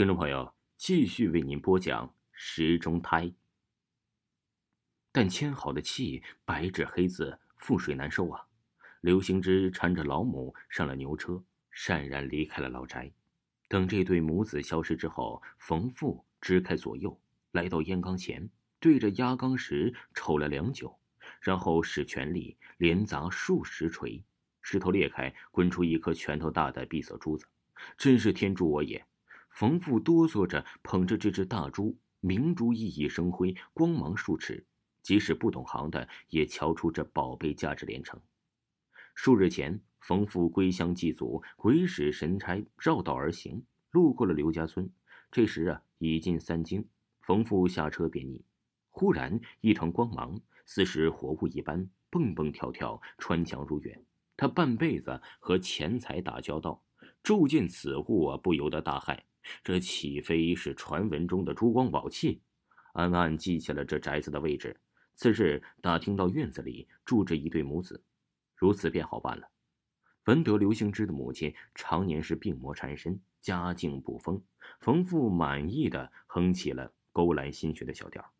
[0.00, 3.30] 听众朋友，继续为您播讲石中胎。
[5.12, 8.46] 但签好的契，白纸黑字，覆水难收啊！
[9.02, 11.44] 刘行之搀着老母上了牛车，
[11.74, 13.12] 潸然离开了老宅。
[13.68, 17.20] 等这对母子消失之后，冯父支开左右，
[17.50, 18.48] 来到烟缸前，
[18.78, 20.98] 对着压缸石瞅了良久，
[21.42, 24.24] 然后使全力连砸数十锤，
[24.62, 27.44] 石头裂开，滚出一颗拳头大的碧色珠子，
[27.98, 29.04] 真是天助我也！
[29.60, 34.64] 冯父哆嗦着捧着这只大珠，明珠熠熠生辉，光芒数尺，
[35.02, 38.18] 即使不懂行的也瞧出这宝贝价值连城。
[39.14, 44.90] 数日前，冯父归乡祭祖，鬼使神差绕道而行，路过了刘家村。
[45.30, 46.82] 这时啊，已近三更，
[47.20, 48.40] 冯父下车便溺，
[48.88, 54.02] 忽然一团光芒，似是活物一般，蹦蹦跳跳，穿墙入院。
[54.38, 56.82] 他半辈子和钱财打交道，
[57.22, 59.20] 骤见此物啊，不由得大骇。
[59.62, 62.42] 这岂非是传闻中的珠光宝气？
[62.94, 64.76] 暗暗记下了这宅子的位置。
[65.14, 68.02] 次日打听到院子里住着一对母子，
[68.56, 69.48] 如此便好办了。
[70.24, 74.42] 闻得刘兴之的母亲常年是病魔缠身，家境不丰，
[74.80, 78.32] 冯父满意的哼起了勾栏心学的小调。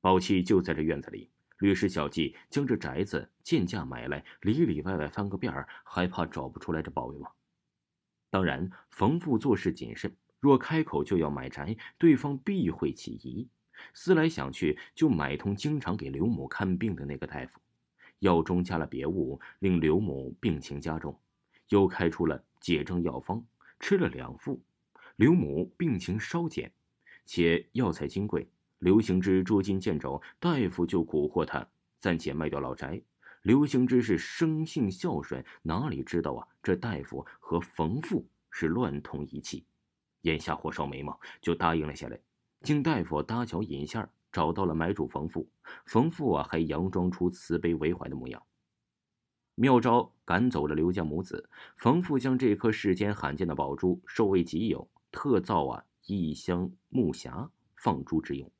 [0.00, 7.30] 宝器就在这院子里，律师小季将这宅子贱价买来，里里外外翻个遍儿，还怕找不出来这宝贝吗？
[8.30, 10.16] 当然，冯父做事谨慎。
[10.40, 13.48] 若开口就要买宅，对方必会起疑。
[13.94, 17.60] 思来想去，就买通经常给刘母看病的那个大夫，
[18.20, 21.18] 药中加了别物，令刘母病情加重。
[21.68, 23.44] 又开出了解症药方，
[23.78, 24.60] 吃了两副，
[25.16, 26.72] 刘母病情稍减，
[27.24, 28.48] 且药材金贵。
[28.78, 33.00] 刘行之捉襟见肘，大夫就蛊惑他暂且卖掉老宅。
[33.42, 36.46] 刘行之是生性孝顺，哪里知道啊？
[36.62, 39.64] 这大夫和冯父是乱通一气。
[40.28, 42.20] 眼下火烧眉毛，就答应了下来。
[42.60, 45.48] 经大夫搭桥引线，找到了买主冯父。
[45.86, 48.42] 冯父啊，还佯装出慈悲为怀的模样。
[49.54, 58.50] 妙招赶走了刘家母子，冯父将这颗世间罕见的宝珠收为己有，特造啊一箱木匣放珠之用。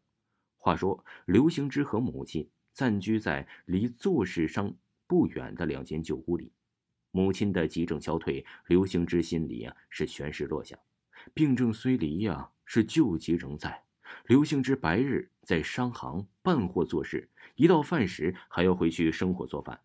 [0.56, 4.74] 话说刘行之和母亲暂居在离做事商
[5.06, 6.50] 不远的两间旧屋里。
[7.10, 10.78] 母亲的急症消退，刘行之心里啊是悬石落下。
[11.34, 13.84] 病症虽离呀，是旧疾仍在。
[14.24, 19.80] 刘兴之白日在商行办货做事，一到饭时还要回去生火做饭。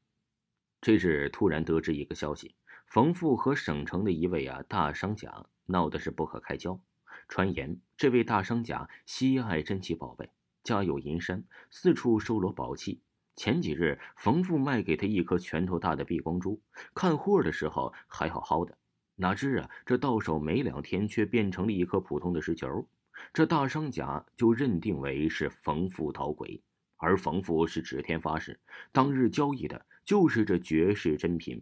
[0.79, 2.55] 这日突然得知一个消息：
[2.87, 6.79] 冯父和省城的一位啊大商家闹的是不可开交。
[7.27, 10.29] 传言这位大商家喜爱珍奇宝贝，
[10.63, 13.01] 家有银山，四处收罗宝器。
[13.35, 16.61] 前几日冯父卖给他一颗拳头大的碧光珠，
[16.93, 18.77] 看货的时候还好好的。
[19.15, 22.87] 哪知啊，这到手没两天，却变成了一颗普通的石球。
[23.31, 26.59] 这大商贾就认定为是冯富捣鬼，
[26.97, 28.59] 而冯富是指天发誓，
[28.91, 31.61] 当日交易的就是这绝世珍品。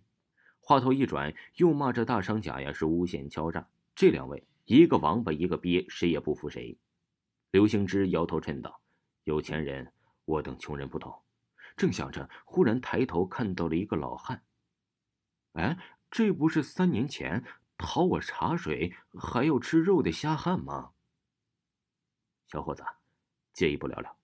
[0.62, 3.68] 话头一转，又骂这大商贾呀是诬陷敲诈。
[3.94, 6.78] 这两位，一个王八，一个鳖，谁也不服谁。
[7.52, 8.80] 刘兴之摇头称道
[9.26, 9.92] ：“有钱人，
[10.24, 11.14] 我等穷人不懂。”
[11.76, 14.42] 正想着，忽然抬头看到了一个老汉。
[15.52, 15.78] 哎。
[16.12, 17.42] 这不是三年前
[17.78, 20.92] 讨我茶水还要吃肉的瞎汉吗？
[22.48, 22.84] 小伙子，
[23.54, 24.20] 借一步聊聊。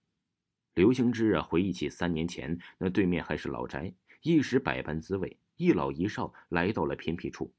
[0.74, 5.40] 刘兴之啊，回忆起三年前那对面还是老宅，一时百般滋味。
[5.56, 7.52] 一老一少来到了偏僻处，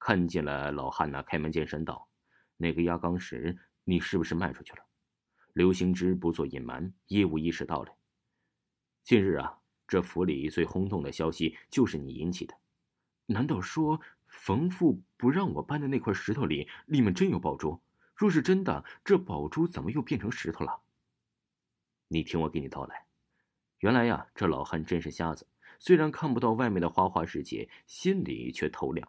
[0.00, 2.08] 看见了老汉呢，开门见山道
[2.56, 4.78] ：“那个压缸石，你是不是卖出去了？”
[5.52, 7.94] 刘兴之不做隐瞒，一五一十道来
[9.04, 12.54] ：“近日啊，这府里最轰动的消息就是你引起的。”
[13.26, 17.80] 难道说冯父不让我搬的那块石头里，里面真有宝珠？
[18.14, 20.80] 若是真的，这宝珠怎么又变成石头了？
[22.08, 23.04] 你听我给你道来。
[23.80, 25.46] 原来呀，这老汉真是瞎子，
[25.78, 29.06] 虽然看不到外面的花花世界，心里却透亮。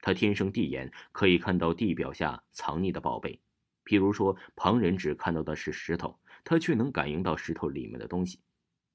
[0.00, 3.40] 他天生地眼，可以看到地表下藏匿的宝贝。
[3.84, 8.40] 譬如说，旁人只看到的是石头，他却能感应到石头里面的东西。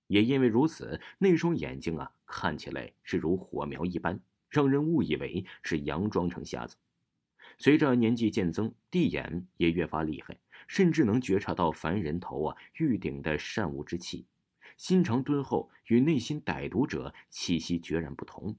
[0.07, 4.19] 也因为如此，那双眼睛啊，看起来是如火苗一般。
[4.56, 6.78] 让人误以为是佯装成瞎子。
[7.57, 14.25] 随着年纪渐增，地眼也越发厉害，甚至能觉察到凡人头啊玉顶的善恶之气。
[14.78, 18.56] 心肠敦厚，与内心歹毒者气息决然不同。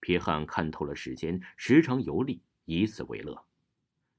[0.00, 3.44] 皮汉看透了世间，时常游历，以此为乐。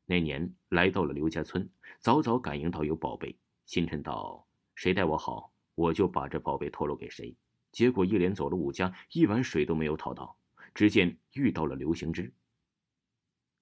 [0.05, 7.35] 那年来到了刘家村，早早感应到有宝贝，心忖道：“谁待我好，我就把这宝贝透露给谁。”
[7.71, 10.37] 结果一连走了五家，一碗水都没有讨到。
[10.73, 12.33] 只见遇到了刘行之。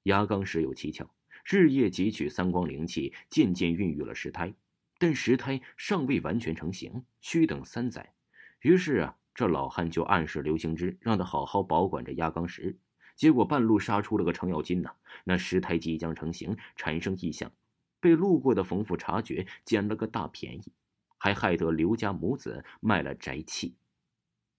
[0.03, 1.09] 压缸石有蹊跷，
[1.45, 4.53] 日夜汲取三光灵气，渐渐孕育了石胎，
[4.97, 8.13] 但石胎尚未完全成型，需等三载。
[8.61, 12.77] 于是啊，这老汉就暗示刘行之，让他好好保管着压缸石。
[13.15, 14.95] 结果半路杀出了个程咬金呐！
[15.25, 17.51] 那石胎即将成型，产生异象，
[17.99, 20.73] 被路过的冯父察觉，捡了个大便宜，
[21.17, 23.75] 还害得刘家母子卖了宅契。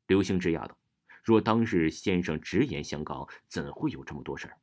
[0.06, 0.76] 刘兴之丫头，
[1.22, 4.56] 若当日先生直言相告，怎会有这么多事儿？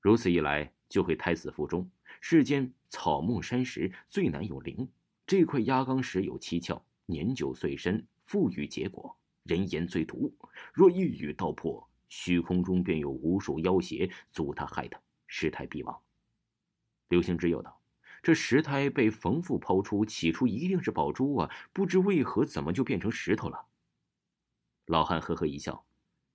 [0.00, 1.90] 如此一来，就会胎死腹中。
[2.20, 4.88] 世间草木山石最难有灵，
[5.26, 10.32] 这块压缸石有蹊跷，年久岁深，富裕结果，人言最毒。
[10.72, 16.00] 若一语道破，虚空中便有无数妖邪阻他害他，石胎必亡。
[17.08, 17.80] 刘兴之又道
[18.22, 23.66] ：“这石胎被冯父抛出，起初一定是宝珠啊，不知为何怎么就变成石头了？”
[24.86, 25.84] 老汉呵呵一笑：“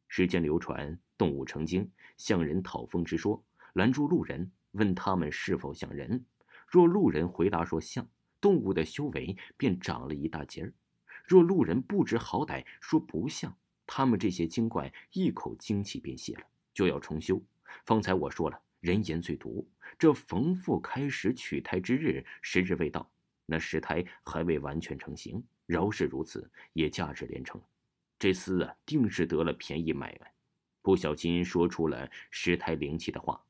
[0.09, 3.41] 世间流传动物成精向人讨风之说，
[3.73, 6.25] 拦住路人问他们是否像人。
[6.67, 8.07] 若路人回答说像，
[8.41, 10.73] 动物的修为便长了一大截儿；
[11.25, 13.55] 若路人不知好歹说不像。”
[13.87, 16.43] 他们这些精怪一口精气便泄了，
[16.73, 17.41] 就要重修。
[17.85, 19.67] 方才我说了，人言最毒。
[19.99, 23.09] 这冯父开始取胎之日，时日未到，
[23.45, 25.43] 那石胎还未完全成型。
[25.65, 27.61] 饶是如此，也价值连城。
[28.21, 30.31] 这厮啊，定是得了便宜买卖，
[30.83, 33.43] 不小心说出了石胎灵气的话。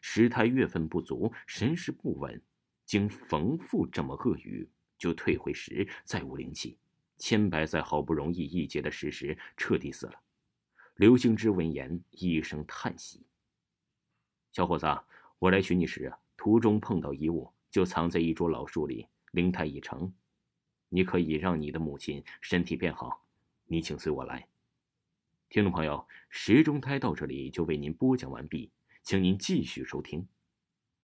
[0.00, 2.42] 石胎月份不足，神识不稳，
[2.86, 4.66] 经冯父这么恶语，
[4.96, 6.78] 就退回时，再无灵气。
[7.18, 10.14] 千百载好不容易一劫的事实彻底死了。
[10.94, 13.26] 刘兴之闻言一声叹息
[14.50, 14.86] ：“小伙子，
[15.38, 20.10] 我来寻你时，途中碰到遗物，就藏在一株老树里，灵胎已成。
[20.88, 23.25] 你可以让你的母亲身体变好。
[23.66, 24.48] 你请随我来。”
[25.48, 28.72] 听众朋友，时钟胎到这里就为您播讲完毕，
[29.02, 30.26] 请您继续收听。